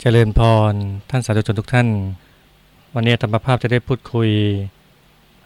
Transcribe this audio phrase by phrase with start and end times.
[0.00, 0.40] เจริญพ
[0.72, 0.74] ร
[1.10, 1.88] ท่านสาธุชนทุกท่าน
[2.94, 4.30] วันนี้ธรรมภาพจะได้พูดคุย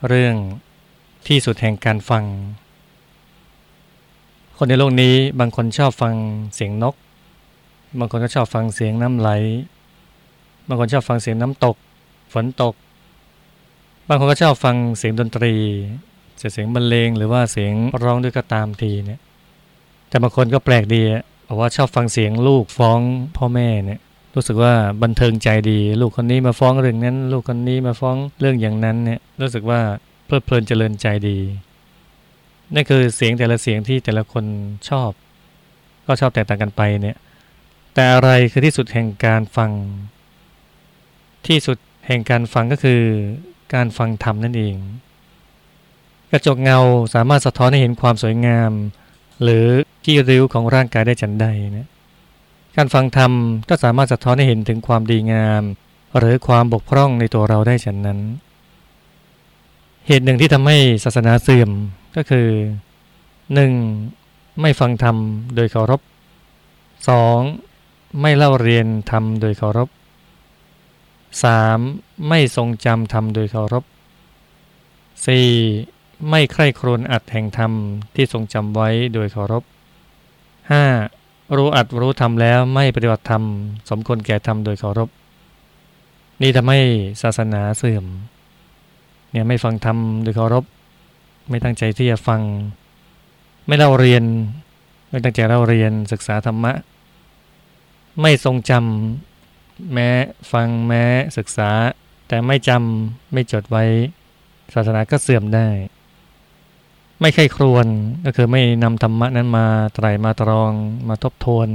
[0.08, 0.34] เรื่อง
[1.26, 2.24] ที่สุดแห่งการฟัง
[4.56, 6.14] คนในโลกนี้บางคนชอบฟัง
[6.54, 6.94] เสียงนก
[7.98, 9.30] บางคนก็ชอบฟังเสียงน้ำไหล
[10.68, 11.76] บางคนชอบฟังเสียงน้ำตก
[12.32, 12.74] ฝนตก
[14.08, 15.54] บางคนก็ชอบฟังเสียงดนตรี
[16.40, 19.20] จะเสียงบรรเลงหรือว่าเสียงร้องด้วยก็ตามทีเนี่ย
[20.08, 21.02] แต่บางคนก็แปลกดี
[21.46, 23.00] บอกว่าชอบฟังเสียงลูกฟ้อง
[23.38, 24.00] พ่อแม่เนี่ย
[24.34, 29.80] รู้สึกว่าบันเทิงใจดี ลูกคนนี้มาฟ้องเรื่องนั้น ลูกคนนี้มาฟ้องเรื่องอย่างนั้นเนี่ยรู้สึกว่า
[30.26, 31.38] เพลิดเพลินเจริญใจดี
[32.74, 34.44] นั่นคือเสียงแต่ละเสียงที่แต่ละคน
[34.88, 35.10] ชอบ
[36.06, 37.18] ก็ชอบแตกต่างกันไปเนี่ย
[37.94, 39.70] แต่อะไรคือที่สุดแห่งการฟัง
[41.46, 43.02] ที่สุดแห่งการฟังก็คือ
[43.74, 44.76] การฟังธรรมนั่นเอง
[46.30, 46.78] กระจกเงา
[47.14, 48.70] สามารถสะท้อนให้เห็นความสวยงาม
[49.42, 49.66] หรือ
[50.04, 51.46] ที่ริ้วของร่างกายได้จันใด
[51.78, 51.88] นะ
[52.82, 53.32] การฟังธรรม
[53.68, 55.62] ก็สามารถสะท้อนให้เห็นถึงความดีงาม
[56.18, 58.20] หรือความบกพร่องในตัวเราได้ฉันนั้น
[60.06, 61.70] เหตุหนึ่งที่ทำให้ศาสนาเสื่อม
[62.16, 62.48] ก็คือ
[63.74, 64.60] 1.
[64.60, 65.16] ไม่ฟังธรรม
[65.54, 66.00] โดยเคารพ
[67.30, 68.20] 2.
[68.20, 69.88] ไม่เล่าเรียนธรรมโดยเคารพ
[71.48, 72.28] 3.
[72.28, 73.84] ไม่ทรงจำธรรมโดยเคารพ
[75.46, 76.30] 4.
[76.30, 77.72] ไม่ใคร่ครวญอัดแห่งธรรม
[78.14, 81.19] ที่ทรงจำไว้โดยเคารพ 5.
[81.56, 83.42] รู้อัดรู้ทำแล้วไม่ปฏิบัติธรรม
[83.90, 85.08] สมควรแก่ธรรมโดยเคารพ
[86.42, 86.80] นี่ทำให้
[87.22, 88.04] ศาสนาเสื่อม
[89.30, 90.64] เนี่ยไม่ฟังธรรมโดยเคารพ
[91.48, 92.40] ไม่ตั้งใจที่จะฟัง
[93.66, 94.24] ไม่เล่าเรียน
[95.10, 96.72] ไม่ตั้งใจเล่าเรียนศึกษาธรรมะ
[98.20, 100.08] ไม่ทรงจำแม้
[100.52, 101.04] ฟังแม้
[101.38, 101.70] ศึกษา
[102.28, 103.84] แต่ไม่จำไม่จดไว้
[104.74, 105.68] ศาสนาก็เสื่อมได้
[107.20, 107.86] ไม่ใครครวน
[108.24, 110.70] ก็คือไม่นำธรรมะนั้นมาไตรมาตรอง
[111.08, 111.68] มาทบทวน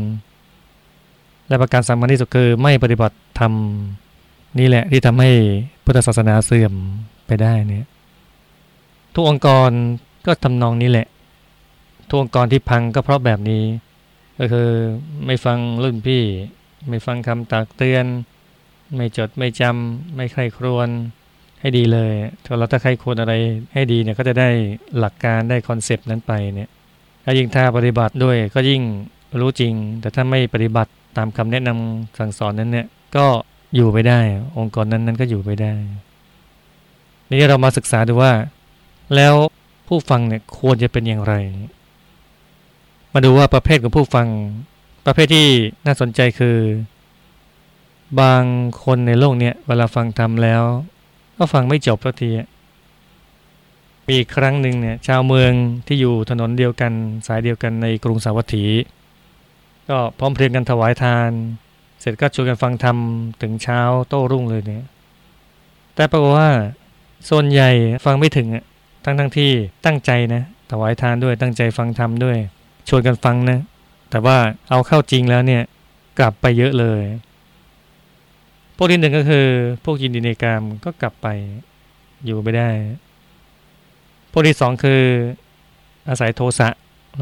[1.48, 3.54] และประการสำคัญที่สุดคือไม่ปฏิบัติธรรม
[4.60, 5.32] นี่แหละที่ทำให้
[5.84, 6.73] พุทธศาสนาเสื่อม
[7.28, 7.88] ไปได้เนี่ย
[9.14, 9.70] ทุกองค์กร
[10.26, 11.08] ก็ทำนองนี้แหละ
[12.08, 13.64] ทุกองค์กรที่พังก็เพราะแบบนี้
[14.39, 14.70] ก็คือ
[15.26, 16.23] ไม่ฟังรุ่นพี่
[16.89, 18.05] ไม่ฟังคำตักเตือน
[18.95, 20.89] ไม่จดไม่จำไม่ใคร่ครวน
[21.65, 22.14] ให้ดีเลย
[22.45, 23.33] ถ้าเราถ้าใครควรอะไร
[23.73, 24.49] ให้ดีเนี่ยก็จะได้
[24.99, 26.70] หลักการได้คอนเซปต์นั้นไปเนี่ย
[27.23, 28.81] ถ้ายิ่งถ้าปฏิบัติด้วยก็ยิ่ง
[29.39, 33.25] รู้จริง แต่ถ้าไม่ปฏิบัติตามคำแนะนำสั่งสอนนั้นเนี่ยก็
[33.75, 34.20] อยู่ไปได้
[34.58, 35.73] องค์กรนั้นนั้นก็อยู่ไปได้
[37.30, 38.33] นี่เรามาศึกษาดูว่า
[39.15, 39.33] แล้ว
[39.87, 41.33] ผู้ฟังเนี่ยควรจะเป็นอย่างไร
[43.14, 44.27] มาดูว่าประเภทของผู้ฟัง
[45.05, 45.48] ประเภทที่
[45.86, 46.58] น่าสนใจคือ
[48.21, 48.43] บาง
[48.83, 50.64] คนในโลกเนี่ยเวลาฟังทำแล้ว
[51.38, 52.30] ก็ฟังไม่จบสักที
[54.10, 55.52] มีครั้งหนึ่งเนี่ยชาวเมือง
[55.88, 56.92] ที่อยู่ถนนเดียวกัน
[57.28, 58.66] สายเดียวกันในกรุงสาวัตถี
[59.90, 61.30] ก็พร้อมเพรียงกันถวายทาน
[62.00, 62.98] เสร็จก็ชวนกันฟังธรรม
[63.42, 64.86] ถึงเช้าโต้รุ่งเลยเนี่ย
[65.96, 66.50] แต่ปรากฏว่า
[67.30, 67.70] ส่วนใหญ่
[68.06, 68.48] ฟังไม่ถึง
[69.06, 69.52] ทั้งทั้งที่
[69.86, 72.38] ตั้งใจนะถวายทานด้วยตั้งใจฟังธรรมด้วย
[72.90, 73.60] ชวนกันฟังนะ
[74.10, 74.38] แต่ว่า
[74.70, 75.64] เอาเข้าจริงแล้วเนี่ย
[76.20, 77.02] กลับไปเยอะเลย
[78.77, 79.47] พวกที่หนึ่งก็คือ
[79.86, 81.27] พวกยินดีในกามก็กลับไป
[82.25, 82.69] อยู่ไม่ได้
[84.31, 85.02] พวกที่สองคือ
[86.09, 86.69] อาศัยโทสะ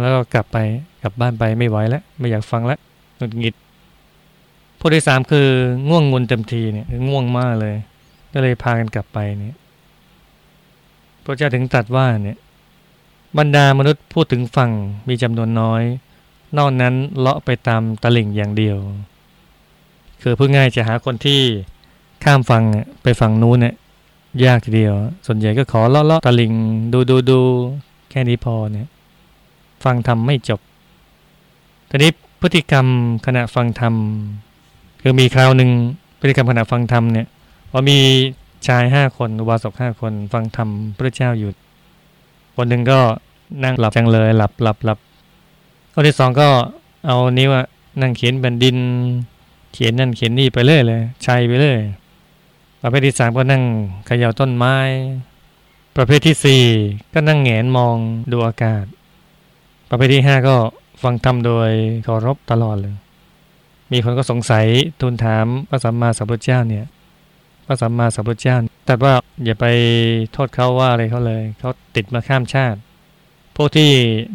[0.01, 0.57] แล้วก็กลับไป
[1.03, 2.79] กลับบ้านไปไม่ไหวแล้วไม่อยากฟังแล้ว
[3.17, 3.55] หงุดหงิด
[4.79, 5.47] พวกที่สามคือ
[5.89, 7.75] ง่วงงุนเต็มทีเนี่ยง่วงมากเลย
[8.33, 9.57] ก็เลยพากันกลับไปเนี่ย
[11.23, 12.37] พระเจ้าถึงตรัสว่าเนี่ย
[13.37, 14.71] บรรดามนุษย์พูดถึงฝั่ง
[15.07, 15.83] มีจำนวนน้อย
[16.57, 18.77] นอกนั้นเลาะไปตามตะลิ่งอย่างเดียว
[20.23, 21.41] คือพูดง่ายจะหาคนที่
[22.23, 22.63] ข้ามฟัง
[23.03, 23.75] ไปฝั่งนู้นเนี่ย
[24.45, 24.93] ยากทีเดียว
[25.25, 26.53] ส่วนใหญ่ก็ขอเลาะเลาะตะลิง
[26.93, 27.39] ดูดูดู
[28.09, 28.87] แค่นี้พอเนี่ย
[29.83, 30.59] ฟังทำไม่จบ
[31.89, 32.85] ทีนี้พฤติกรรม
[33.25, 33.93] ขณะฟังธรรม
[35.01, 35.69] คือมีคราวหนึ่ง
[36.19, 37.27] พฤติกรรมขณะฟังธรรมเนี่ย
[37.71, 37.97] ว่ามี
[38.67, 41.49] ชายห้าคนวาสกห้าคนฟังธรรมพระเจ้าอยู่
[42.55, 42.99] คนหนึ่งก็
[43.63, 44.97] นั่งหลับจังเลย หลับหลับหลับ
[45.93, 46.47] คนที่สองก็
[47.05, 47.49] เอานิ้ว
[48.01, 48.77] นั่งเขียนแผ่นดิน
[49.73, 51.81] เขียนนั่นเขียนนี่ไปเรื่อยเลยชัยไปเรื่อย
[52.81, 53.63] ประเภทที่สามก็นั่ง
[54.05, 54.75] เขย่าต้นไม้
[55.95, 56.63] ประเภทที่สี่
[57.13, 57.95] ก็นั่งแงนมอง
[58.31, 58.85] ดูอากาศ
[59.89, 60.55] ประเภทที่ห้าก็
[61.03, 61.69] ฟังธรรมโดย
[62.03, 62.95] เคารพตลอดเลย
[63.91, 64.65] มีคนก็สงสัย
[65.01, 66.85] ทูลถามพระสัมมาสัมพุทธเจ้าเนี่ย
[67.65, 69.65] พระสัมมาสัมพุทธเจ้าแต่ว่าอย่าไป
[70.33, 72.79] โทษเขาว่าอะไรเขาเลย เขาติดมาข้ามชาติ
[73.55, 73.91] พวกที่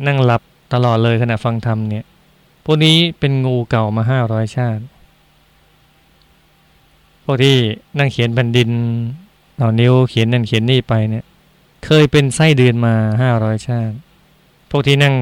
[0.07, 0.43] นั่งหลับ
[0.75, 2.05] ตลอดเลยขณะฟังธรรมเนี่ย
[2.65, 4.83] พวกนี้เป็นงูเก่ามาห้าร้อยชาติ
[7.31, 7.57] วกที่
[7.99, 8.71] นั่งเขียนแผ่นดิน
[9.59, 11.25] เอานิ้วเขียนนั่นเขียนนี่ไปเนี่ย
[11.85, 13.95] เคยเป็นไส้เดือนมาห้าร้อยชาติ
[14.71, 15.15] พวกที่นั่ง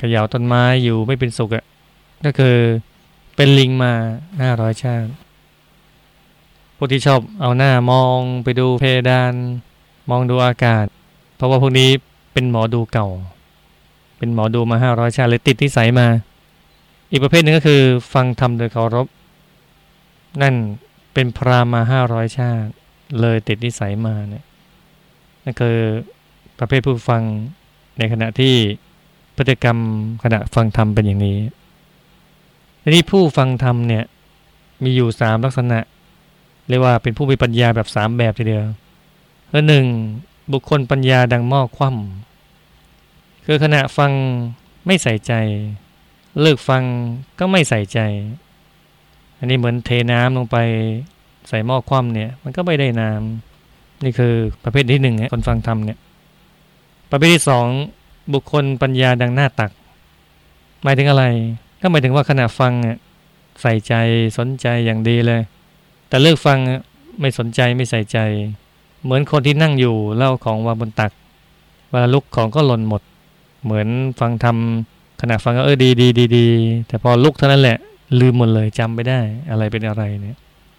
[0.00, 1.64] กระยาวต้นไม้อยู่ไม่เป็นสุขอะ่ะ
[2.24, 2.56] ก็คือ
[3.36, 3.92] เป็นลิงมา
[4.42, 5.08] ห้าร้อยชาติ
[6.76, 9.32] พวกที่ชอบเอาหน้ามองไปดูเพดาน
[10.10, 10.86] มองดูอากาศ
[11.36, 11.90] เพราะว่าพวกนี้
[12.32, 13.08] เป็นหมอดูเก่า
[14.18, 16.06] เป็นหมอดูมาห้าร้อยชาติเลยติดนิสัยมา
[17.10, 17.80] อีกประเภทหนึ่งก็คือ
[18.14, 19.06] ฟังธรรมโดยเคารพ
[20.42, 20.54] นั่น
[21.16, 22.70] เป็นพราหมณ์มาห้าร้อยชาติ
[23.20, 24.44] เลยติดนิสัยมาเนี่ย
[25.44, 25.78] นั่นคือ
[26.58, 27.22] ประเภทผู้ฟัง
[27.98, 28.54] ในขณะที่
[29.36, 29.78] พฤติกรรม
[30.22, 31.38] ขณะฟังธรรมเป็นอย่างนี้
[32.82, 34.04] ทีนี้ผู้ฟังธรรมเนี่ย
[34.84, 35.78] มีอยู่สามลักษณะ
[36.68, 38.64] เรียกว่าเป็นผู้มีปัญญาแบบสามแบบทีเดียว
[39.50, 39.86] คือหนึ่ง
[40.52, 44.12] บุคคลปัญญาดังหม้อคว่ำคือขณะฟัง
[44.86, 45.32] ไม่ใส่ใจ
[46.40, 46.82] เลิกฟัง
[47.38, 48.00] ก็ไม่ใส่ใจ
[49.38, 50.56] อันนี้เหมือนเทน้ำลงไป
[51.48, 54.34] ใส่หม้อคว่ำเนี่ย มันก็ไม่ได้น้ำนี่คือ
[54.64, 55.98] ประเภทที่หนึ่งคนฟังธรรมเนี่ย
[57.10, 57.66] ประเภทที่สอง
[58.32, 59.70] บุคคลปัญญาดังหน้าตัก
[60.82, 61.24] หมายถึงอะไร
[61.80, 62.72] ก็หมายถึงว่าขณะฟัง
[63.62, 63.94] ใส่ใจ
[64.38, 65.40] สนใจอย่างดีเลย
[66.08, 66.58] แต่เลิกฟัง
[67.20, 68.18] ไม่สนใจไม่ใส่ใจ
[69.02, 71.12] เหมือนคนที่นั่งอยู่เล่าของวางบนตัก
[71.90, 73.02] เวลาลุกของก็หล่นหมด
[73.64, 73.88] เหมือน
[74.20, 76.46] ฟังทำขณะฟังก็เออดีดีดีดี
[76.88, 77.78] แต่พอลุกเท่านั้นแหละ
[78.20, 79.20] ลืมหมดเลยจำไม่ได้
[79.50, 80.36] อะไรเป็นอะไรเนี่ย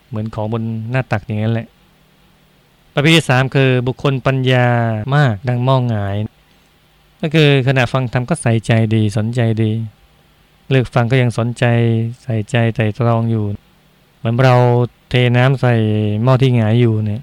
[0.09, 1.68] เหมือนของบนหน้าตักอย่างนั้นแหละ
[2.94, 4.68] ประเภทที่สามคือบุคคลปัญญา
[5.15, 6.15] มากดังมองหงาย
[7.21, 9.71] ก็คือขณะฟังธรรมก็ใส่ใจดีสนใจดี
[10.69, 11.65] เลือกฟังก็ยังสนใจ
[12.24, 13.45] ใส่ใจใส่ตรองอยู่
[14.18, 14.56] เหมือนเรา
[15.09, 15.75] เทน้ำใส่
[16.24, 17.21] หม้อที่หงายอยู่เนี่ย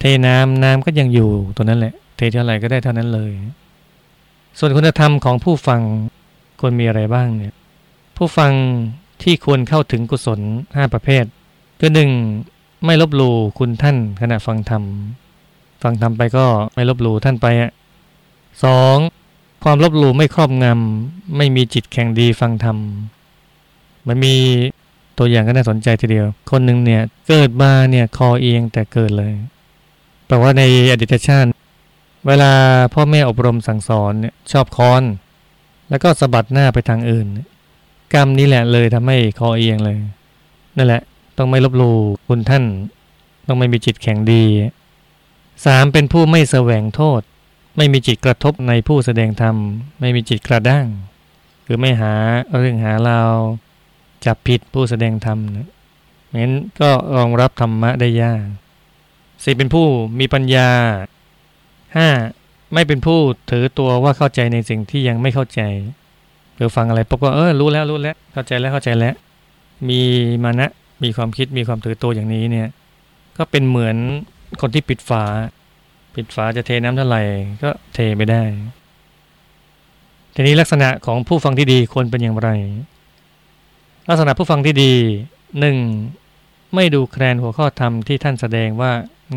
[0.00, 3.30] เทน้ำน้ำก็ยังอยู่ตัวนั้นแหละ เทเท่าไหร่ก็ได้เท่านั้นเลย
[4.58, 5.80] ส่วนคุณธรรมของผู้ฟัง
[6.60, 7.54] ควรมีอะไรบ้างเนี่ย
[8.16, 8.52] ผู้ฟัง
[9.22, 10.40] ที่ควรเข้าถึงกุศล
[10.74, 11.24] ห้าประเภท
[11.80, 12.10] คือหนึ่ง
[12.84, 14.82] ไม่ลบหลู่คุณท่านขณะฟังธรรม
[15.82, 17.70] ฟังธรรมไปก็ไม่ลบหลู่ท่านไปอะ
[18.64, 18.96] สอง
[19.64, 22.76] ความลบหลู่ไม่ครอบงำ ไม่มีจิตแข็งดีฟังธรรม
[24.06, 24.34] มันมี
[25.18, 29.32] ตัวอย่างก็น่าสนใจทีเดียว คนหนึ่งเนี่ยเกิดมาเนี่ยคอเอียงแต่เกิดเลย
[30.26, 30.62] แปลว่าใน
[30.92, 31.48] อดีตชาติ
[32.26, 32.52] เวลา
[32.94, 35.02] พ่อแม่อบรมสั่งสอนเนี่ยชอบคอน
[35.90, 37.26] แล้วก็สะบัดหน้าไปทางอื่น
[38.14, 39.98] กรรมนี้แหละเลยทำให้คอเอียงเลย
[40.76, 41.02] นั่นแหละ
[41.38, 42.64] ต้องไม่ลบหลู่คุณท่าน
[43.46, 44.44] ต้องไม่มีจิตแข็งดี
[45.66, 47.20] สามเป็นผู้ไม่แสวงโทษ
[47.76, 49.56] ไม่มีจิตกระทบในผู้แสดงธรรม
[50.00, 50.86] ไม่มีจิตกระด้าง
[51.66, 52.12] คือไม่หา
[52.58, 53.34] เรื่องหาราว
[54.24, 55.68] จับผิดผู้แสดงธรรมนะ
[56.40, 58.46] งั้นก็รองรับธรรมะได้ยาก
[59.42, 59.86] สี่เป็นผู้
[60.20, 60.70] มีปัญญา
[61.96, 62.08] ห้า
[62.74, 63.18] ไม่เป็นผู้
[63.50, 65.60] ถือตัวว่าเข้าใจในสิ่งที่ยังไม่เข้าใจ
[66.58, 69.14] หรือฟังอะไรปุ๊บก็เออรู้แล้วรู้แล้ว เข้าใจแล้วเข้าใจแล้ว
[69.88, 70.00] มี
[70.44, 70.70] มานะ
[71.02, 72.68] มีความคิดมีความถือตัวอย่างนี้เนี่ย
[73.36, 73.96] ก็เป็นเหมือน
[74.60, 75.24] คนที่ปิดฝา
[76.14, 77.22] ปิดฝาจะเทน้ำเท่าไหร่
[77.62, 78.42] ก็เทไม่ได้
[80.34, 82.48] ทีนี้ลักษณะของผู้ฟังที่ดีควรเป็นอย่างไร
[84.08, 84.92] ลักษณะผู้ฟังที่ดี
[85.60, 85.76] หนึ่ง
[86.74, 88.92] ไม่ดูแคลนหัวข้อธรรมที่ท่านแสดงว่า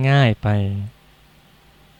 [0.10, 0.48] ง่ายไป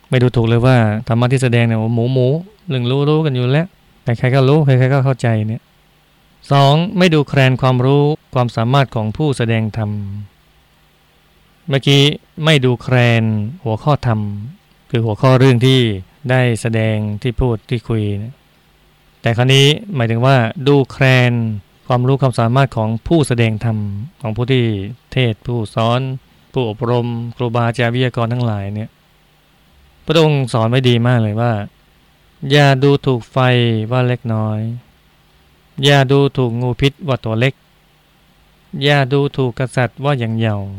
[0.10, 0.78] ไม่ดูถูกเลยว่า
[1.08, 2.28] ธรรมะที่แสดงเนี่ยหมูหมู
[2.70, 3.68] หนึ่งรู้รู้กันอยู่แล้ว
[4.04, 5.62] ใครๆก็รู้ใครๆก็เข้าใจเนี่ย
[6.52, 8.04] สองไม่ดูแคลนความรู้
[8.34, 9.92] ความสามารถของผู้แสดงธรรม
[11.70, 12.04] เมื่อกี้
[12.46, 13.24] ไม่ดูแคลน
[13.64, 14.20] หัวข้อธรรม
[14.90, 15.80] คือหัวข้อเรื่องที่
[16.30, 18.34] ได้แสดงที่พูดที่คุยนะ
[19.22, 19.66] แต่คราวนี้
[19.96, 20.36] หมายถึงว่า
[20.68, 21.32] ดูแคลน
[21.88, 23.78] ความรู้ความสามารถของผู้แสดงธรรม
[24.22, 24.66] ของผู้ที่
[25.14, 26.02] เทศผู้สอน
[26.54, 28.90] ผู้อบรม ครูบาอาจารย์วิทยากรทั้งหลายเนี่ย
[30.06, 31.52] พระองค์สอนไว้ดีมากเลยว่า
[32.50, 33.38] อย่าดูถูกไฟ
[33.92, 34.60] ว่าเล็กน้อย
[35.84, 37.54] อย่าดูถูกงูพิษว่าตัวเล็ก
[38.84, 40.70] อย่าดูถูกกษัตริย์ว่าอย่างเยาว์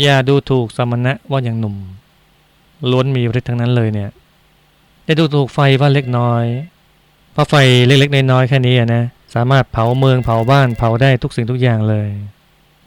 [0.00, 1.76] อย่าดูถูกสมณะว่าอย่างหนุ่ม
[2.90, 4.10] ล้วนมีฤทธิ์ทั้งนั้นเลยเนี่ย
[5.04, 6.44] ได้ดูถูกไฟว่าเล็กน้อย
[7.32, 7.54] เพราะไฟ
[7.86, 12.08] เล็กๆน้อยๆแค่นี้นะสามารถเผาเมืองเผาบ้านเผาได้ทุกสิ่งทุกอย่างเลย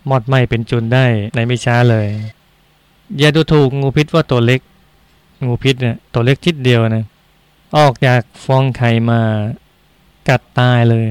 [0.09, 2.07] มอดไหม้เป็นจุนได้ในไม่ช้าเลย
[3.19, 4.61] อย่าดูถูกงูพิษว่าตัวเล็ก
[5.45, 7.05] งูพิษเนี่ยตัวเล็กทิดเดียวนะ
[7.77, 9.21] ออกจากฟองไข่มา
[10.29, 11.05] กัดตายเลย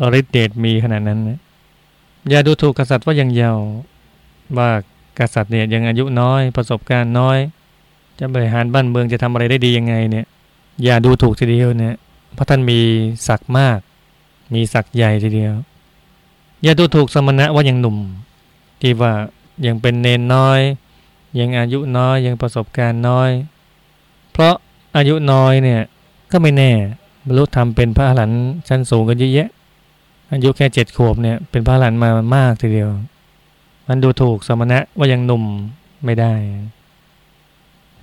[0.00, 1.38] อริเดตมีขนาดนั้นนะ
[2.30, 3.66] อย่าดูถูกกษัตริย์ว่ายังเยาว์
[4.56, 4.68] ว่า
[5.18, 7.38] กษัตริย์เนี่ยยังอายุน้อย ประสบการณ์น้อย
[8.18, 10.26] จะบริหารบ้านเมืองจะทำอะไรได้ดียังไงเนี่ย
[10.84, 11.94] อย่าดูถูกทีเดียวเนี่ย
[12.34, 12.80] เพราะท่านมี
[13.28, 13.78] ศักดิ์มาก
[14.54, 15.54] มีศักดิ์ใหญ่ทีเดียว
[16.62, 17.96] อย่าดูถูกสมณะว่ายังหนุ่ม
[18.80, 19.12] ที่ว่า
[19.66, 20.60] ยังเป็นเนนน้อย
[21.38, 23.30] ยังอายุน้อยยังประสบการณ์น้อย
[24.32, 24.54] เพราะ
[24.96, 25.82] อายุน้อยเนี่ย
[26.34, 26.72] ก็ไม่แน่
[27.26, 29.48] บรรลุธรรมเป็นพระอรหันต์ชั้นสูงกันเยอะแยะ
[30.32, 32.90] อายุแค่เจ็ดขวบเนี่ยเป็นพระอรหันต์มามากทีเดียว
[33.88, 35.44] มันดูถูกสมณะว่ายังหนุ่ม
[36.04, 36.32] ไม่ได้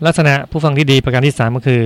[0.06, 1.84] ลักษณะผู้ฟังที่ดีประการที่สามก็คือ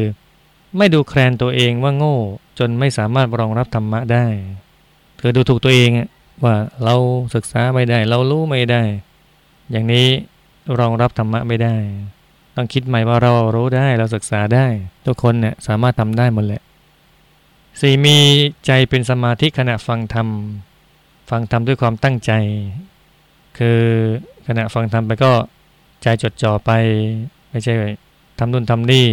[0.77, 2.17] ไม่ดูแคลนตัวเองว่าโง่
[2.59, 4.25] จนไม่สามารถรองรับธรรมะได้
[5.19, 5.89] คือดูถูกตัวเอง
[6.43, 6.95] ว่าเรา
[7.35, 8.81] ศึกษาไม่ได้ เรารู้ไม่ได้
[9.71, 10.07] อย่างนี้
[10.79, 11.75] รองรับธรรมะไม่ได้
[12.55, 14.65] ต้องคิดใหม่ว่าเรารู้ได้เราศึกษาได้
[15.05, 16.61] ทุกคนเนี่ยสามารถทำได้หมดแหละ
[17.81, 18.17] สี่มี
[18.65, 20.27] ใจเป็นสมาธิขณะฟังธรรม
[21.29, 22.31] ฟังธรรมด้วยความตั้งใจ
[23.57, 23.79] คือ
[24.47, 25.31] ขณะฟังธรรมไปก็
[26.03, 26.71] ใจจดจ่อไป
[27.49, 27.73] ไม่ใช่
[28.39, 29.07] ทำนู่นทำนี่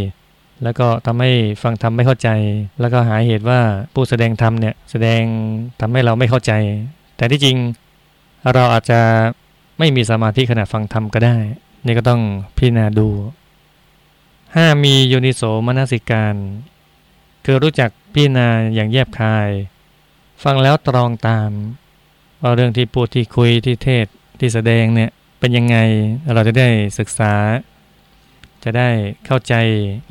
[0.62, 1.30] แล้วก็ทำให้
[1.62, 2.28] ฟังธรรมไม่เข้าใจ
[2.80, 3.60] แล้วก็หาเหตุว่า
[3.94, 5.22] ผู้แสดงธรรมเนี่ยแสดง
[5.80, 6.52] ทำให้เราไม่เข้าใจ
[7.16, 7.56] แต่ที่จริง
[8.54, 9.00] เราอาจจะ
[9.78, 11.36] ไม่มีสมาธิขณะฟังธรรมก็ได้
[11.84, 12.22] นี่ก็ต้อง
[12.56, 13.08] พิจารณาดู
[13.96, 14.84] 5.
[14.84, 16.34] มีโยนิโสมนสิการ
[17.44, 19.48] คือรู้จักพิจารณาอย่างแยบคาย
[20.42, 21.50] ฟังแล้วตรองตาม
[22.40, 24.06] ว่าเรื่องที่พูดที่คุยที่เทศ
[24.40, 25.76] ที่แสดงเนี่ยเป็นยังไง
[26.34, 27.34] เราจะได้ศึกษา
[28.64, 28.88] จะได้
[29.26, 29.54] เข้าใจ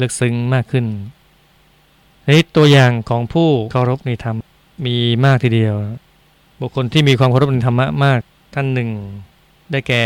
[0.01, 0.85] ลึกซึ้งมากขึ้น
[2.35, 4.35] นี่ตัวอย่างของผู้เคารพในธรรม
[4.85, 5.75] มีมากทีเดียว
[6.59, 8.19] บุคคลที่มีความเคารพในธรรมะมาก
[8.53, 8.89] ท่านหนึ่ง
[9.71, 10.03] ได้แก่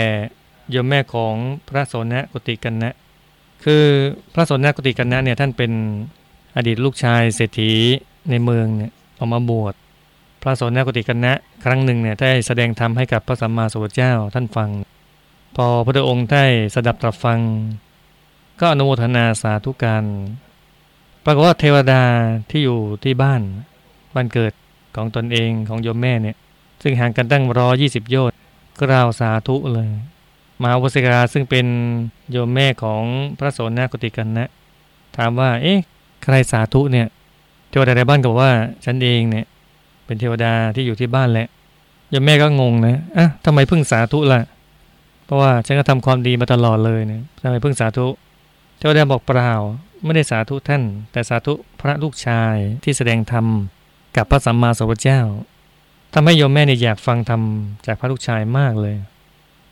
[0.74, 1.36] ยมแม่ของ
[1.67, 2.93] พระโสนะกุติกันนะ
[3.63, 3.84] คือ
[4.34, 5.72] พระโสนะกุติกันนะเนี่ยท่านเป็น
[6.55, 7.72] อดีตลูกชายเศรษฐี
[8.29, 9.74] ในเมืองเนี่ยออกมาบวช
[10.41, 14.69] พระโสนะกุติกันนะ ครั้งหนึ่งเนี่ยได้แสดงธรรมให้กับพระสัมมาสัมพุทธเจ้าท่านฟัง
[15.55, 17.39] พอพระองค์ได้สดับตรับฟัง
[18.60, 20.03] ก็อนุโมทนาสาธุการ
[21.25, 22.03] ปรากฏว่าเทวดา
[22.50, 23.41] ที่อยู่ที่บ้าน
[24.15, 24.53] บ้านเกิด
[24.95, 26.36] ของตนเองของโยมแม่เนี่ย
[26.81, 28.36] ซึ่งห่างกันตั้งร้อยี่สิบโยชน์
[28.81, 29.89] กล่าวสาธุเลย
[30.62, 31.65] มหาวสิกาซึ่งเป็น
[32.31, 33.03] โยมแม่ของ
[33.38, 34.50] พระโสนกุติกันนะ
[35.17, 35.79] ถามว่า เอ๊ะ
[36.24, 37.07] ใครสาธุเนี่ย
[37.69, 38.51] เทวดาในบ้านก็บอกว่า
[38.85, 39.45] ฉันเองเนี่ย
[40.05, 41.47] เป็นเทวดาที่อยู่ที่บ้านแหละ
[42.09, 44.41] โยมแม่ก็งงนะอะทำไมเพิ่งสาธุล่ะ
[45.25, 48.07] เพราะว่าฉันก็ทำความดีมาตลอดเลยเนี่ยทำไมเพิ่งสาธุ
[48.77, 49.51] เทวดาบอกเปล่า
[50.03, 53.45] ไม่ได้สาธุท่าน แต่สาธุพระลูกชายที่แสดงธรรม
[54.17, 55.21] กับพระสัมมาสัมพุทธเจ้า
[56.13, 57.41] ทำให้โยมแม่เนี่ยอยากฟังธรรม
[57.85, 58.95] จากพระลูกชายมากเลย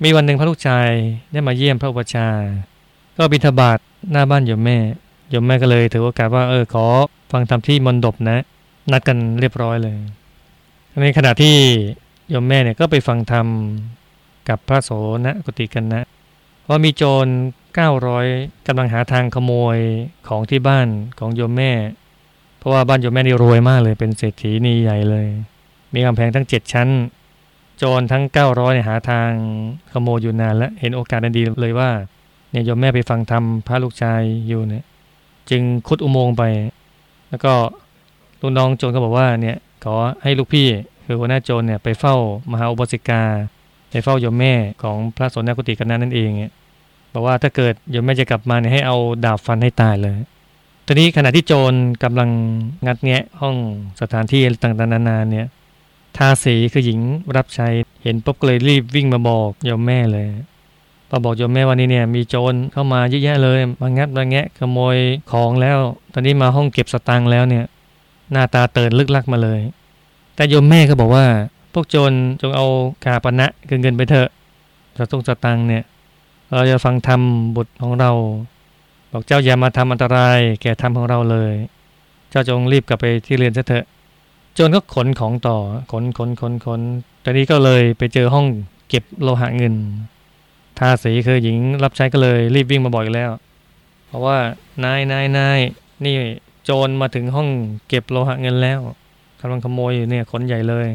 [0.01, 0.89] มีวันหนึ่งพระลูกชาย
[1.31, 2.27] ได้มาเยี่ยมพระอุปชา
[3.17, 3.79] ก็บิณฑบาต
[4.11, 4.77] หน้าบ้านโยมแม่
[5.29, 6.85] โยมแม่ก็เลยถือโอกาสว่าเออขอ
[7.31, 8.37] ฟังธรรมที่มณฑปนะ
[8.91, 9.97] นัดกันเรียบร้อยเลย
[11.01, 11.55] ในขณะที่
[12.29, 13.47] โยมแม่เนี่ยก็ไปฟังธรรม
[14.49, 14.89] กับพระโส
[15.25, 16.03] นะกุติกันนะ
[16.69, 17.27] ว่ามีโจร
[17.97, 19.77] 900กำลังหาทางขโมย
[20.27, 20.87] ของที่บ้าน
[21.19, 21.71] ของโยมแม่
[22.57, 25.27] เพราะว่าบ้านโยมแม่นี่รวยมากเลยเป็นเศรษฐีนี่ใหญ่เลย
[25.93, 26.87] มีกำแพงทั้งเจ็ดชั้น
[27.83, 29.29] จรทั้ง 900เนี่ยหาทาง
[29.91, 31.89] ขโมยอยู่นานแล้วเห็นโอกาสดีเลยว่า
[32.51, 34.83] เนี่ยโยมแม่ไปฟังธรรมพระลูกชายอยู่เนี่ย
[35.49, 36.43] จึงคุดอุโมงค์ไป
[37.29, 37.53] แล้วก็
[38.41, 40.67] ลูกน้องโจรก็บอกว่าเนี่ยขอให้ลูกพี่
[41.05, 42.15] คือหัวหน้าโจรเนี่ยไปเฝ้า
[42.51, 43.23] มหาอุบสิกา
[43.89, 46.53] ไปเฝ้าโยมแม่ของพระสนกุติกันนั้นนั่นเองเนี่ย
[47.13, 50.17] บอกว่าถ้าเกิดโยมแม่จะกลับมาเนี่ยให้เอาดาบฟันให้ตายเลย
[50.85, 51.73] ตอนนี้ขณะที่โจร
[52.03, 52.29] กำลัง
[52.85, 53.55] งัดแงะห้อง
[54.01, 55.47] สถานที่ต่างๆนานาเนี่ย
[56.17, 56.99] ทาสีคือหญิง
[57.37, 57.67] รับใช้
[58.03, 60.27] เห็นปุ๊บก็เลยรีบวิ่งมาบอกโยมแม่เลย
[61.09, 64.97] พอบอกโยมแม่วันนี้เนี่ยมีโจรเข้ามาเยอะแยะเลยมางัดมาแงะขโมย
[65.31, 65.77] ของแล้ว
[66.13, 67.65] ตอนนี้มาห้องเก็บสตางค์แล้วเนี่ย
[68.31, 69.59] หน้าตาเตือนลึกลักมาเลย
[70.35, 71.25] แต่โยมแม่ก็บอกว่า
[71.73, 72.65] พวกโจรจงเอา
[73.05, 74.29] กาปณะเงินเงินไปเถอะ
[74.97, 75.83] สตุ้งสตังค์เนี่ย
[76.53, 77.21] เราจะฟังธรรม
[77.55, 78.11] บุตรของเรา
[79.11, 81.53] บอกเจ้าอย่ามาทำอันตรายแก่ธรรมของเราเลย
[82.29, 83.85] เจ้าจงรีบกลับไปที่เรือนเถอะ
[84.57, 85.57] จนก็ขนของต่อ
[85.91, 86.81] ขนขนขนขน
[87.23, 88.45] ตอนนี้ก็เลยไปเจอห้อง
[88.89, 89.73] เก็บโลหะเงิน
[90.79, 93.31] ทาสีคือหญิงรับใช้ก็เลยรีบวิ่งมาบอกอีกแล้ว
[94.07, 94.37] เพราะว่า
[94.83, 95.59] นายนายนาย
[96.05, 96.15] นี่
[96.63, 97.49] โจรมาถึงห้อง
[97.87, 98.79] เก็บโลหะเงินแล้ว
[99.41, 100.87] กำลังขโมยอยู่เนี่ยขนใหญ่เลย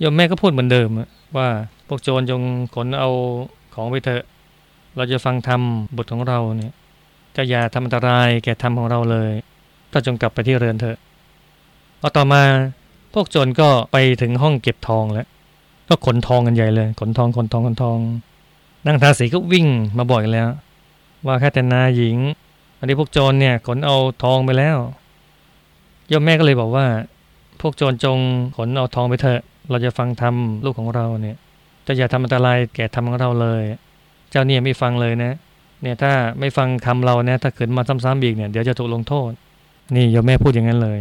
[0.00, 0.88] โยมแม่ก็พูดเหมือนเดิม
[1.36, 1.48] ว่า
[1.88, 2.42] พวกโจรจง
[2.74, 3.10] ขนเอา
[3.74, 4.22] ของไปเถอะ
[4.96, 5.60] เราจะฟังธรรม
[5.96, 6.72] บทของเราเนี่ย
[7.36, 9.30] จะอย่าทำอันตรายแก่ธรรมของเราเลย
[9.92, 10.98] ก็จงกลับไปที่เรือนเถอะ
[12.00, 12.42] พอต่อมา
[13.14, 15.26] พวกโจรก็ไปถึงห้องเก็บทองแล้ว
[15.88, 17.98] ก็ขนทองกันใหญ่เลย ขนทองขนทองขนทอง
[18.86, 19.66] นางทาสีก็วิ่ง
[19.98, 20.48] มาบอกแล้ว
[21.26, 22.16] ว่าแค่แต่นาหญิง
[22.78, 24.76] อันนี้พวกโจรเนี่ยขนเอาทองไปแล้ว
[26.12, 26.86] ย่อมแม่ก็เลยบอกว่า
[27.60, 28.18] พวกโจรจง
[28.56, 30.34] ขนเอาทองไปเถอะ เราจะฟังธรรม
[30.64, 31.36] ลูกของเราเนี่ย
[31.86, 33.62] จะอย่าทำอันตรายแก่ธรรมของเราเลย
[34.30, 35.32] เจ้าเนี่ยไม่ฟังเลยนะ
[35.82, 39.30] เนี่ยถ้าไม่ฟังคำเราเนี่ยถ้าเกิดมาซ้ำๆอีกเนี่ยเดี๋ยวจะถูกลงโทษ
[39.94, 41.00] นี่ย่อมแม่พูดอย่างนั้นเลย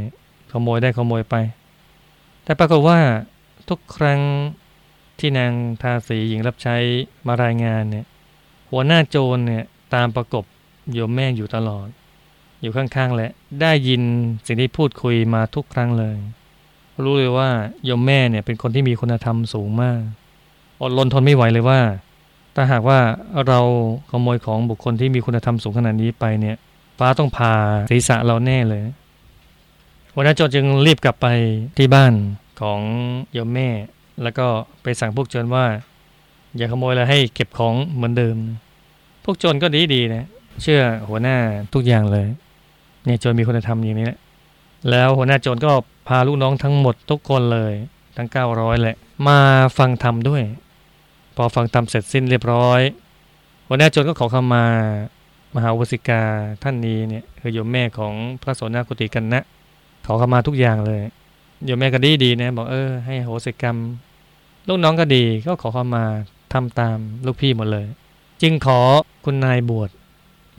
[0.61, 1.35] โมยได้ขโมยไป
[2.43, 2.99] แต่ปรากฏว่า
[3.69, 4.21] ทุกครั้ง
[5.19, 6.75] ที่นางทาสีหญิงรับใช้
[7.27, 8.05] มารายงานเนี่ย
[8.71, 10.43] หัวหน้าโจรเนี่ยตามประกบ
[10.93, 11.87] โยมแม่อยู่ตลอด
[12.61, 13.29] อยู่ข้างๆและ
[13.61, 14.01] ได้ยิน
[14.45, 16.17] สิ่งที่พูดคุยมาทุกครั้งเลย
[17.03, 17.49] รู้เลยว่า
[17.85, 20.01] โยมแม่เนี่ยเป็นคนที่มีคุณธรรมสูงมาก
[20.81, 21.79] อดรนทนไม่ไหวเลยว่า
[22.55, 22.99] ถ้าหากว่า
[23.47, 23.59] เรา
[24.11, 26.55] ขโมยของบุคคลที่มีคุณธรรมสูงขนาดนี้ไปเนี่ย
[26.99, 27.53] ฟ้าต้องพา
[27.91, 28.81] ศีรษะเราแน่เลย
[30.19, 31.27] วหน้าโจรจึงรีบกลับไป
[31.77, 32.13] ที่บ้าน
[32.61, 32.79] ของ
[33.33, 33.69] โยมแม่
[34.23, 34.47] แล้วก็
[34.83, 35.65] ไปสั่งพวกโจรว่า
[36.55, 38.37] อย่าขโมยแล้วให้เก็บของเหมือนเดิม
[39.23, 40.25] พวกโจรก็ดีดีนะ
[40.61, 41.37] เชื่อหัวหน้า
[41.73, 42.27] ทุกอย่างเลย
[43.05, 44.19] เนี่ยโจรมีคุณธรรมอย่างนี้แหละ
[44.89, 45.71] แล้วหัวหน้าโจรก็
[46.07, 47.73] พาลูกน้องทั้งหมดทุกคนเลย
[48.17, 49.37] ทั้ง 900แหละ มา
[49.77, 50.43] ฟังธรรมด้วย
[51.35, 52.81] พอฟังธรรมเสร็จสิ้นเรียบร้อย
[53.67, 54.63] หัวหน้าโจรก็ขอเข้ามา
[55.55, 56.21] มหาวสิกา
[56.63, 59.43] ท่านนี้เนี่ยคือโยมแม่ของพระโสนากุติกันนะ
[60.05, 61.01] ขอเข้ามาทุกอย่างเลย
[61.65, 63.77] โยมแม่ก็ดีดีนะบอกเออให้โหสิกรรม
[64.67, 66.03] ลูกน้องก็ดีก็ขอเข้ามา
[66.53, 67.85] ทำตามลูกพี่หมดเลย
[68.41, 68.79] จึงขอ
[69.25, 69.89] คุณนายบวช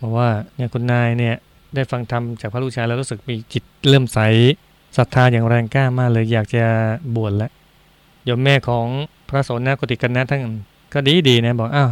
[0.00, 1.34] บอกว่าเนี่ยคุณนายเนี่ย
[1.74, 4.18] ได้ฟังธรรมจากพระลูกชายแล้วรู้สึกมีจิตเริ่มใส
[4.96, 6.64] ศรัทธาอย่างแรงกล้ามากเลยอยากจะ
[7.16, 7.50] บวชแล้ว
[8.24, 8.86] โยมแม่ของ
[9.28, 10.42] พระโสนกุติกันนะทั้ง
[10.92, 11.90] ก็ดีดีนะบอกอ้าว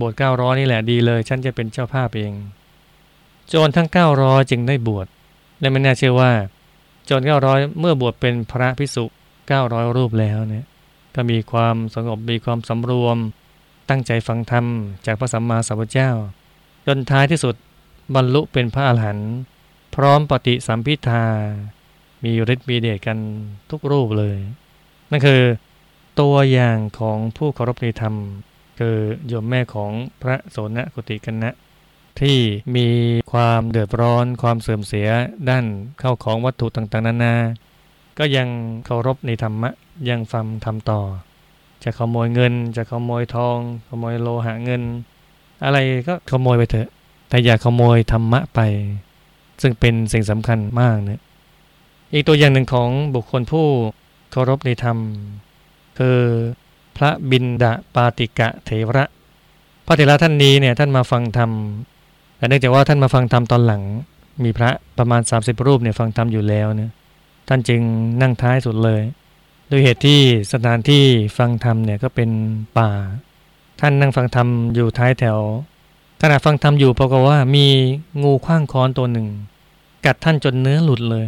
[0.00, 2.32] บวชเก้าร้อนี่แหละดีเลย ฉันจะเป็นเจ้าภาพเอง
[3.48, 5.06] โจรทั้งเก้าร้อจึงได้บวช
[5.60, 6.30] และไม่น่าเชื่อว่า
[7.08, 9.04] จรเก้าร้อยเมื่อบวชเป็นพระพิสุ
[9.48, 10.64] เก้าร้อยรูปแล้วเนี่ย
[11.14, 13.16] ก็มีความสงบมีความสำรวม
[13.88, 14.66] ตั้งใจฟังธรรม
[15.06, 16.10] จากพระสัมมาสัมพุทธเจ้า
[16.86, 17.54] จนท้ายที่สุด
[18.14, 19.30] บรรลุเป็นพระอาหารหันต์
[19.94, 21.24] พร้อมปฏิสัมพิทา
[22.24, 23.18] มีฤทธิ์มีเดชกัน
[23.70, 24.38] ทุกรูปเลย
[25.10, 25.42] นั่นคือ
[26.20, 28.14] ตัวอย่างของผู้เคารพในธรรม
[28.78, 28.96] คือ
[29.26, 31.54] โยมแม่ของพระโสนกุติกันนะ
[32.20, 32.38] ที่
[32.76, 32.88] มี
[33.32, 35.08] ความเดือดร้อน ความเสื่อมเสีย
[35.48, 35.64] ด้าน
[36.00, 37.34] เข้าของวัตถุต่างๆ นานา
[38.18, 38.48] ก็ยัง
[38.84, 39.70] เคารพในธรรมะ
[40.08, 41.00] ยังฟังทำต่อ
[41.84, 43.58] จะขโมยเงิน จะขโมยทอง
[43.88, 44.82] ขโมยโลหะเงิน
[45.64, 46.88] อะไรก็ขโมยไปเถอะ
[47.28, 48.60] แต่อย่าขโมยธรรมะไป
[49.62, 51.20] ซึ่งเป็นสิ่งสำคัญมากเนะ
[52.12, 53.66] อีกตัวอย่างหนึ่งของบุคคลผู้
[54.30, 54.98] เคารพในธรรม
[55.98, 56.18] คือ
[56.96, 59.04] พระบินดาปาติกะเถระ
[59.86, 61.50] พระเถระท่านนี้เนี่ยท่านมาฟังธรรม
[62.36, 63.82] เนื่องจากว่าท่านมาฟังธรรมตอนหลัง
[64.44, 66.90] มีพระประมาณ 30 รูปเนี่ยฟังธรรมอยู่แล้วเนี่ย
[67.48, 67.80] ท่านจึง
[68.20, 69.02] นั่งท้ายสุดเลย
[69.68, 70.20] โดยเหตุที่
[70.52, 71.04] สถานที่
[71.38, 72.30] ฟังธรรมเนี่ยก็เป็น
[72.78, 72.90] ป่า
[73.80, 75.38] ท่านนั่งฟังธรรมอยู่ท้ายแถว
[76.20, 77.66] ขณะฟังธรรมอยู่ปรากฏว่ามี
[78.22, 79.28] งูคว้างค้อนตัวหนึ่ง
[80.04, 81.26] กัดท่านจนเนื้อหลุดเลย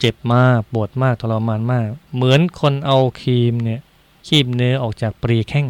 [0.00, 3.80] เจ็บมากปวดมากทรมานมาก เหมือนคนเอาครีมเนี่ย
[4.26, 5.66] คีบเนื้อออกจากปรีแข้ง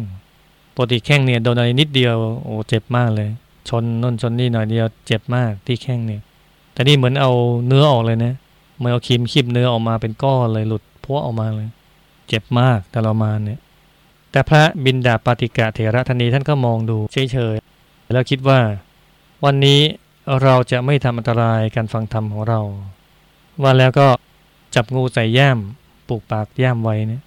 [0.75, 3.29] ปกติแข้งเนี่ยโดนอะไรนิดเดียวโอ้เจ็บมากเลย
[3.69, 6.21] ชนน่นชนนี่หน่อยเดียวเจ็บมากที่แข้งเนี่ย
[6.73, 7.31] แต่นี่เหมือนเอา
[7.67, 8.33] เนื้อออกเลยนะ
[8.77, 11.69] เหมือนเอาครีมคีบเนื้อออกมาเป็นก้อนเลยหลุดพวออกมาเลย
[12.27, 13.59] เจ็บมากแต่เรามาเนี่ย
[14.31, 18.59] แต่พระบินดาปาติกะเถระธนีท่านก็มองดูเฉยๆแล้วคิดว่า
[19.45, 19.79] วันนี้
[20.43, 22.61] เราจะไม่ทำอันตรายการฟังธรรมของเรา
[23.61, 24.07] ว่าแล้วก็
[24.75, 25.57] จับงูใส่ย่าม
[26.07, 27.21] ปลูกปากย่ามไว้เนี่ย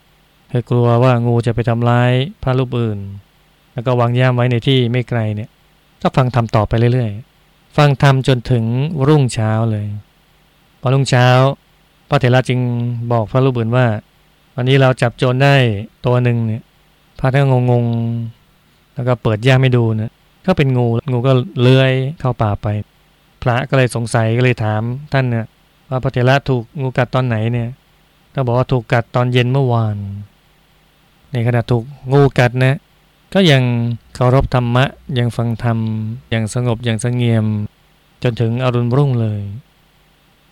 [0.52, 2.98] คือกลัวว่างูจะไปทำร้ายพระรูปอื่น
[3.72, 5.50] แล้วก็วางย่ามไว้ในที่ไม่ไกลเนี่ย
[6.02, 8.64] ก็ฟังธรรมต่อไปเรื่อยๆ ฟังธรรมจนถึง
[9.08, 9.86] รุ่งเช้าเลย
[10.80, 11.28] พอรุ่งเช้า
[12.08, 12.60] พระเถระจึง
[13.12, 13.86] บอกพระรูปอื่นว่า
[14.54, 15.54] วันนี้เราจับโจรได้
[16.06, 16.62] ตัวหนึ่งเนี่ย
[17.18, 20.12] พระท่านงงๆแล้วก็เปิดย่าไม่ดูนะ
[20.46, 22.66] ก็เป็นงูงูก็เลื้อยเข้าป่าไป
[23.42, 24.82] พระก็เลยสงสัยก็เลยถาม
[25.12, 25.46] ท่านเนี่ย
[25.88, 27.68] ว่าพระเถระถูกงูกัดตอนไหนเนี่ย
[28.34, 29.96] ก็บอกว่าถูกกัดตอนเย็นเมื่อวาน
[31.32, 32.76] ในขณะถูกงูกัดนะ
[33.34, 33.62] ก็ยัง
[34.14, 34.84] เคารพธรรมะ
[35.18, 35.78] ยังฟังธรรม
[36.30, 37.46] อย่างสงบอย่างสงเงียม
[38.22, 39.40] จนถึงอรุณรุ่งเลย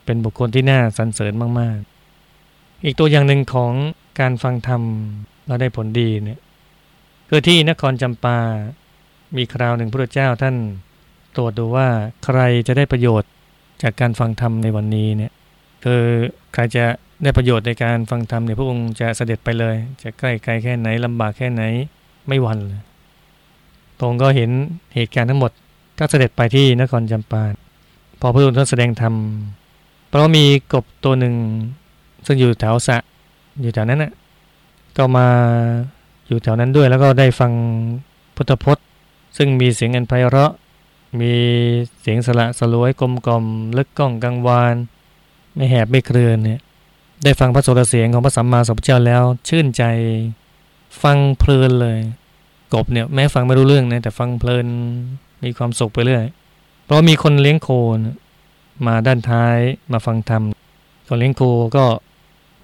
[0.05, 1.79] เป็นบุคคลที่น่าสรรเสริญมาก
[2.31, 3.73] ๆ อีกตัวอย่างหนึ่งของ
[4.21, 4.83] การฟังธรรม
[5.47, 6.41] เราได้ผลดีเนี่ย
[7.29, 8.38] คือที่นครจำปา
[9.37, 10.57] มีคราวหนึ่งพระเจ้าท่าน
[11.37, 11.88] ตรวจดูว่า
[12.25, 13.31] ใครจะได้ประโยชน์
[13.83, 15.33] จากการฟังธรรมในวันนี้เนี่ย
[15.85, 16.03] คือ
[16.55, 16.85] ใครจะ
[17.23, 21.62] ได้ประโยชน์ในการฟังธรรมเนี่ยพระองค์จะเสด็จไปเลย จะใกล้ไกลแค่ไหนลำบากแค่ไหน
[22.29, 22.83] ไม่วันเลย
[24.01, 24.51] ตรงก็เห็น
[24.95, 25.53] เหตุการณ์ทั้งหมด
[25.99, 27.45] ก็เสด็จไปที่นครจำปา
[28.21, 29.14] พอพระองค์ท่านแสดงธรรม
[30.09, 31.35] เพราะมีกบตัวหนึ่ง
[32.27, 32.97] ซึ่งอยู่แถวสะ
[33.61, 34.12] อยู่แถวนั้นนะ่ะ
[34.97, 35.27] ก็มา
[36.29, 37.53] อยู่แถวนั้นด้วยแล้วก็ได้ฟัง
[38.37, 38.85] พุทธพจน์
[39.37, 40.53] ซึ่งมีเสียงอันไพเราะ
[41.21, 41.33] มี
[42.01, 43.45] เสียงสละสลวยกลมกลม
[43.77, 44.75] ลึกก้องกังวาน
[45.55, 46.61] ไม่แหบไม่เคลื่อนเนี่ย
[47.25, 49.83] ได้ฟังพระโสดเสียงของพระสัมมาสัมพุทธเจ้าแล้วชื่นใจ
[51.03, 51.98] ฟังเพลินเลย
[52.74, 54.66] กบเนี่ยแม้ฟังไม่รู้เรื่องนะแต่ฟังเพลิน
[55.44, 56.24] มีความสุขไปเรื่อย
[56.85, 57.68] เพราะมีคนเลี้ยงโค
[58.87, 59.57] มาด้านท้าย
[59.92, 60.42] มาฟังธรรม
[61.09, 61.42] คนเลี้ยงโค
[61.77, 61.85] ก็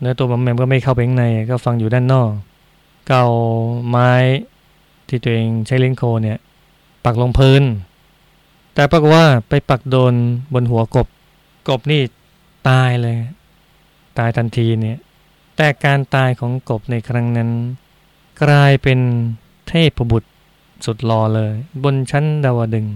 [0.00, 2.30] เนื้อตัวมัมแมมก็ไม่เข้าไปข้างในก็ฟังอยู่ด้านนอก
[3.08, 3.24] เกา
[3.88, 4.12] ไม้
[5.08, 6.38] ที่ตัวเองใช้เลี้ยงโคเนี่ย
[7.04, 7.62] ปักลงพื้น
[8.74, 10.14] แต่ปรากฏว่าไปปักโดน
[10.54, 11.06] บนหัวกบ
[11.68, 12.02] กบนี่
[12.68, 13.16] ตายเลย
[14.18, 14.98] ตายทันทีเนี่ย
[15.56, 17.50] แต่การตายของกบในครั้งนั้น
[18.42, 18.99] กลายเป็น
[19.68, 20.31] เทพบุตร
[20.87, 21.53] สุดหล่อเลย
[21.85, 22.87] บนชั้นดาวดึง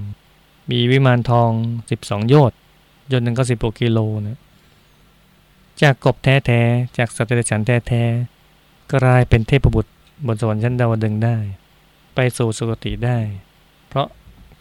[0.70, 1.50] มีวิมานทอง
[1.90, 2.58] 12โยชน์
[3.12, 4.38] ยนต์หนึ่งก็16กิโลนะ
[5.82, 9.92] จากกบแท้ๆจากสัตว์เดรัจฉานแท้ๆกลายเป็นเทพบุตร
[10.26, 11.36] บนสวรรค์ชั้นดาวดึงได้
[12.14, 13.18] ไปสู่สุคติได้
[13.88, 14.06] เพราะ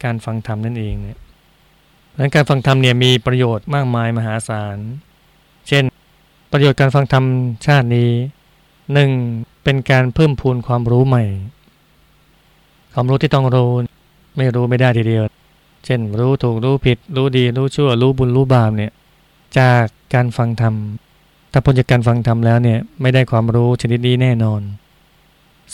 [0.02, 1.18] การฟังธรรมนั่นเองเนี่ย
[2.18, 4.76] ดังการฟังธรรมเนี่ยมีประโยชน์มากมายมหาศาล
[5.68, 5.84] เช่น
[6.52, 7.24] ประโยชน์การฟังธรรม
[7.66, 8.10] ชาตินี้
[8.92, 9.10] หนึ่ง
[9.70, 11.24] เป็นการเพิ่มพูนความรู้ใหม่
[12.92, 13.70] ความรู้ที่ต้องรู้
[14.36, 15.24] ไม่รู้ไม่ได้ทีเดียว
[15.84, 18.92] เช่นรู้ถูกรู้ผิด รู้ดีรู้ชั่ว รู้บุญรู้บาปเนี่ย
[19.58, 20.74] จากการฟังธรรม
[21.52, 24.60] ถ้าพ้นจากการฟังธรรมแล้วเนี่ยไม่ได้ความรู้ชนิดนี้แน่นอน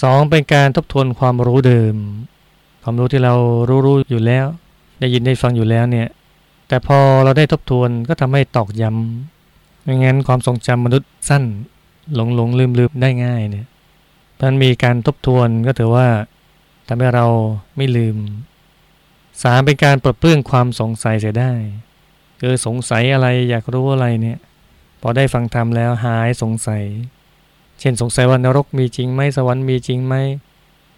[0.03, 1.95] สองเป็นการทบทวนความรู้เดิม
[2.83, 3.35] ความรู้ที่เรา
[3.69, 4.47] รู้รู้อยู่แล้ว
[5.01, 6.09] ได้ยินได้ฟังอยู่แล้วเนี่ย
[6.69, 11.45] แต่พอเราได้ทบทวนก็ทำให้ตอกย้ำไม่งั้นความทรงจำมนุษย์สั้น
[12.15, 13.67] หลงหลงลืมลืมได้ง่ายเนี่ย
[14.43, 16.09] มันมีการทบทวนก็ถือว่า
[16.89, 17.27] ทำให้เรา
[17.77, 18.17] ไม่ลืม
[19.43, 21.53] สามเป็นการปลดเปลื้องความสงสัยเสียได้
[22.41, 24.39] คือสงสัยอะไรอยากรู้อะไรเนี่ย
[25.01, 26.83] พอได้ฟังธรรมแล้วหายสงสัย
[27.81, 30.15] เช่นสงสัยว่านรกมีจริงไหมสวรรค์มีจริงไหม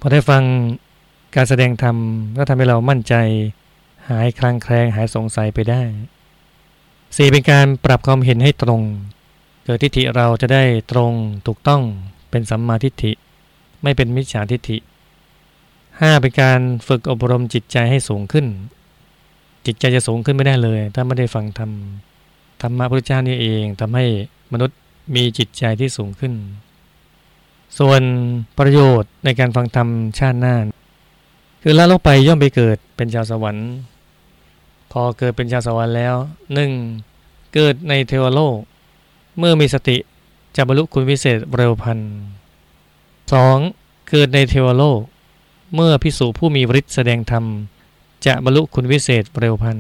[0.01, 0.43] พอได้ฟัง
[1.35, 1.97] การแสดงธรรม
[2.37, 3.15] ก็ทำให้เรามั่นใจ
[4.09, 5.83] หายคลางแคลงหายสงสัยไปได้
[7.17, 8.83] สี่เป็นการปรับความเห็นให้ตรง
[9.65, 11.13] เกิดทิฏฐิเราจะได้ตรง
[11.47, 11.83] ถูกต้อง
[12.31, 13.13] เป็นสัมมาทิฏฐิ
[13.83, 14.79] ไม่เป็นมิจฉาทิฏฐิ
[15.51, 16.21] 5.
[16.21, 18.47] เป็นการฝึกอบรมจิตใจให้สูงขึ้น
[19.67, 21.71] จิตใจจะสูงขึ้นไม่ได้เลย ถ้าไม่ได้ฟังธรรม
[22.63, 24.05] ธรรมะพระเจ้านี่เองทำให้
[24.53, 24.79] มนุษย์
[25.15, 26.33] มีจิตใจที่สูงขึ้น
[27.79, 28.03] ส่วน
[28.59, 30.57] ประโยชน์ในการฟังธรรมชาติหน้า
[31.63, 33.69] คือละโลกไปย่อมไปเกิดเป็นชาวสวรรค์
[34.93, 36.15] พอเกิดเป็นชาวสวรรค์แล้ว
[36.55, 36.71] หนึ่ง
[37.55, 38.57] เกิดในเทวโลก
[39.39, 39.97] เมื่อมีสติ
[40.57, 42.13] จะบรรลุคุณวิเศษเร็วพันธ์
[43.33, 43.57] สอง
[44.09, 45.01] เกิดในเทวโลก
[45.75, 47.45] เมื่อพิสูผู้มีฤทธิ์แสดงธรรม
[48.27, 49.79] จะบรรลุคุณวิเศษเร็วพัน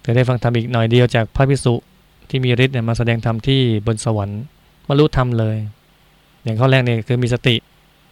[0.00, 1.74] แต่ได้ฟังธรรมอีกหน่อยเดียวจากพระพิสุ
[2.28, 4.42] ที่มีฤทธิ์เนี่ยมาแสดงธรรมที่บนสวรรค์
[4.88, 5.56] บรรลุธรรมเลย
[6.42, 7.56] อย่างข้อแรกเนี่ยคือมีสติ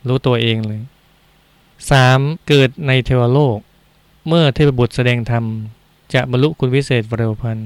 [0.09, 0.81] รู้ตัวเองเลย
[1.91, 3.59] สามเกิดในเทวโลก
[4.29, 5.45] เมื่อเทพบุตรแสดงธรรม
[6.15, 7.59] จะบรรลุคุณวิเศษเร็วพัน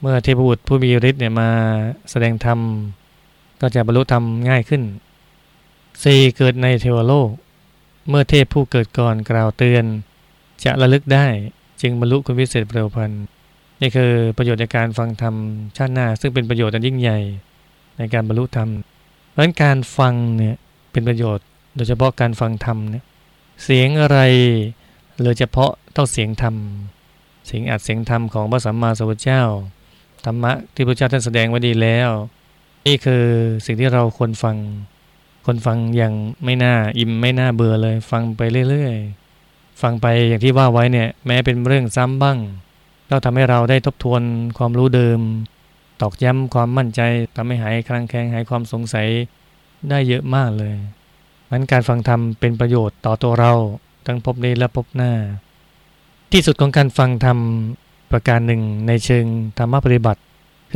[0.00, 1.50] เมื่อเทพบุตรผู้มีฤทธิ์เนี่ยมา
[2.10, 2.58] แสดงธรรม
[3.66, 4.82] ก็จะบรรลุธรรมง่ายขึ้น
[5.60, 6.36] 4.
[6.36, 7.30] เกิดในเทวโลก
[8.08, 9.84] เมื่อเทพผู้เกิดก่อนกล่าวเตือน
[10.64, 11.26] จะระลึกได้
[11.80, 13.10] จึงบรรลุคุณวิเศษเร็วพัน
[13.80, 15.34] นี่คือประโยชน์ในการฟังธรรม
[15.76, 17.18] ชาติหน้า ซึ่งเป็นประโยชน์อันยิ่งใหญ่
[17.98, 18.68] ในการบรรลุธรรม
[19.30, 20.56] เพราะนั้นการฟังเนี่ย
[20.92, 21.46] เป็นประโยชน์
[21.76, 23.04] โดยเฉพาะการฟังธรรมเนี่ย
[23.64, 24.18] เสียงอะไร
[25.18, 26.54] หรือเฉพาะต้องเสียงธรรม
[27.46, 29.42] เสียงอัดเสียงธรรมของพระสัมมาสัมพุทธเจ้า
[30.24, 32.10] ธรรมะที่พระเจ้าท่านแสดงไว้ดีแล้ว
[32.86, 33.24] นี่คือ
[33.66, 34.56] สิ่งที่เราควรฟัง
[35.46, 42.38] คนฟังอย่างไม่น่าอิ่มไม่น่าเบื่อเลย ฟังไปเรื่อยๆ ฟังไปอย่างที่ว่าไว้เนี่ย แม้เป็นเรื่องซ้ำบ้าง
[43.10, 44.22] ก็ทำให้เราได้ทบทวน
[44.58, 45.20] ความรู้เดิม
[46.00, 47.00] ตอกย้ำความมั่นใจ
[47.36, 49.08] ทำให้หายคลางแคลงหายความสงสัย
[49.90, 50.74] ได้เยอะมากเลย
[51.50, 53.52] มันการฟังธรรมเป็นประโยชน์ต่อตัวเรา
[54.06, 55.12] ทั้งพบนี้และพบหน้า
[56.32, 57.38] ที่สุดของการฟังธรรม
[58.10, 59.24] ประการหนึ่งในเชิง
[59.58, 60.20] ธรรมปฏิบัติ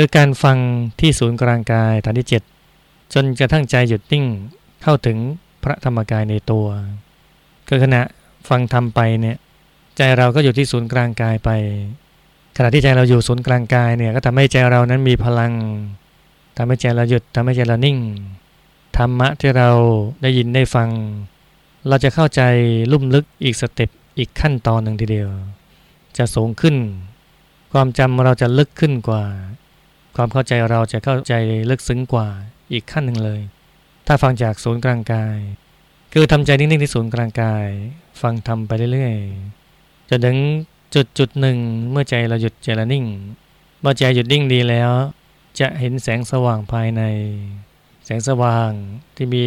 [0.01, 0.59] คือการฟัง
[1.01, 2.29] ที่ศูนย์กลางกายฐานที่
[2.71, 4.25] 7 จนกระทั่งใจหยุดนิ่ง
[4.83, 5.17] เข้าถึง
[5.63, 6.67] พระธรรมกายในตัว
[7.69, 8.03] คือขณะ
[8.49, 9.37] ฟังธรรมไปเนี่ย
[9.97, 11.51] ใจเราก็อยู่ที่ศูนย์กลางกายไป
[12.57, 15.53] ขณะที่ใจเราอยู่ศูนย์กลางกายเนี่ยก็ทำให้ใจเรานั้นมีพลัง
[16.57, 17.99] ทำให้ใจเราหยุดทำให้ใจเรานิ่ง
[18.97, 19.71] ธรรมะที่เรา
[20.23, 20.89] ได้ยินได้ฟัง
[21.89, 22.43] เราจะเข้าใจ
[22.93, 25.31] ลุ่มลึกอีกสเต็ปอีกขั้นตอนหนึ่งทีเดียว
[26.17, 26.77] จะสูงขึ้น
[27.73, 29.25] ความจำเราจะลึกขึ้นกว่า
[30.21, 31.35] ความเข้าใจเราจะเข้าใจ
[31.71, 32.29] ลึกซึ้งกว่า
[32.73, 33.41] อีกขั้นหนึ่งเลย
[34.07, 35.37] ถ้าฟังจากศูนย์กลางกาย
[36.13, 37.67] คือทำใจนิ่งๆที่ศูนย์กลางกาย
[38.21, 40.37] ฟังทำไปเรื่อยๆจะถึง
[40.95, 41.59] จุดจุดหนึ่ง
[41.91, 43.05] เมื่อใจเราหยุดใจเรานิ่ง
[43.81, 44.91] เมื่อใจหยุดนิ่งดีแล้ว
[45.61, 47.03] จะเห็นแสงสว่างภายใน
[48.05, 48.71] แสงสว่าง
[49.17, 49.47] ที่มี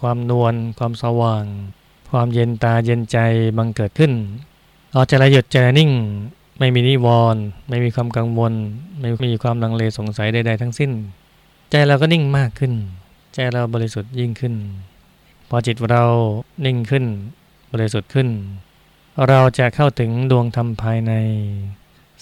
[0.00, 1.44] ความนวลความสว่าง
[2.10, 3.18] ความเย็นตาเย็นใจ
[3.56, 4.12] บังเกิดขึ้น
[4.92, 5.90] เราจะละหยุดใจนิ่ง
[6.58, 8.52] ไม่มีนิวรณ์ไม่มีความกังวล
[9.00, 10.90] ไม่มีความลังเลสงสัยใดๆทั้งสิ้น
[11.70, 12.72] ใจเราก็นิ่งมากขึ้น
[13.34, 14.54] ใจเราบริสุทธิ์ยิ่งขึ้น
[15.48, 16.04] พอจิตเรา
[16.66, 17.04] นิ่งขึ้น
[17.72, 18.28] บริสุทธิ์ขึ้น
[19.28, 21.12] เราจะเข้าถึงดวงธรรมภายใน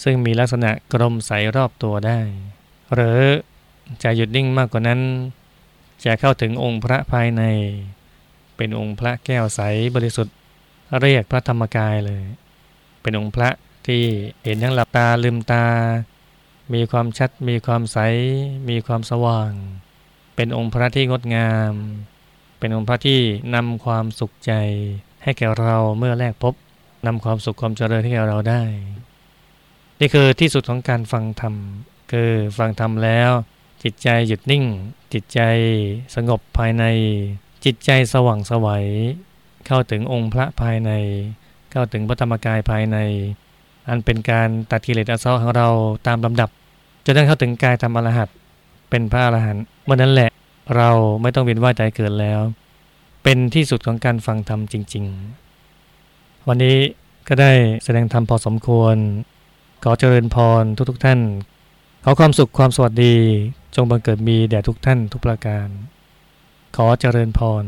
[0.03, 2.19] ซึ่งมีลักษณะกลมใสรอบตัวได้
[2.93, 3.19] หรือ
[4.03, 5.01] จะหยุดนิ่งมากกว่านั้น
[6.05, 7.43] จะเข้าถึงองค์พระภายใน
[8.57, 9.61] เป็นองค์พระแก้วใส
[9.95, 10.35] บริสุทธิ์
[11.01, 12.23] เรียกพระธรรมกายเลย
[13.01, 13.49] เป็นองค์พระ
[13.87, 14.03] ที่
[14.43, 15.65] เห็นทั้งหลับตาลืมตา
[16.73, 17.97] มีความชัด มีความใส
[18.69, 19.51] มีความสว่าง
[20.35, 21.73] เป็นองค์พระที่งดงาม
[22.59, 23.21] เป็นองค์พระที่
[23.55, 24.53] นำความสุขใจ
[25.23, 26.53] ให้แก่เราเมื่อแรกพบ
[27.05, 28.63] นำความสุขความเจริญให้แก่เราได้
[29.99, 31.55] นี่คือที่สุดของการฟังธรรม
[32.11, 33.31] คือฟังธรรมแล้ว
[33.83, 34.63] จิตใจหยุดนิ่ง
[35.13, 35.39] จิตใจ
[36.15, 36.83] สงบภายใน
[37.65, 38.87] จิตใจสว่างสวัย
[39.67, 40.91] เข้าถึงองค์พระภายใน
[41.71, 42.97] เข้าถึงพระธรรมกายภายใน
[43.89, 45.67] อันเป็นการตัดกิเลสอาสวะของเรา
[46.07, 46.49] ตามลำดับ
[47.05, 48.29] จนได้เข้าถึงกายธรรมอรหัต
[48.89, 50.29] เป็นพระอรหันต์เมื่อนั้นแหละ
[50.75, 50.89] เรา
[51.21, 52.41] ไม่ต้องเวียนว่ายตายเกิดแล้ว
[53.23, 55.05] เป็นที่สุดของการฟังธรรมจริง
[55.75, 56.77] ๆ วันนี้
[57.27, 57.51] ก็ได้
[57.83, 58.95] แสดงธรรมพอสมควร
[59.83, 61.19] ขอเจริญพรทุกๆทท่าน
[62.03, 63.15] ขอความสุขความสวัสดี
[63.75, 65.67] จงบังเกิดมีแด่ทุกท่านทุกประการ
[66.75, 67.65] ขอเจริญพร